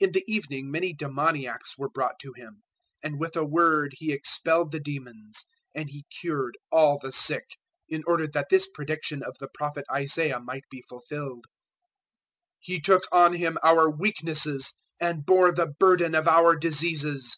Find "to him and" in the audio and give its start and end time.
2.20-3.18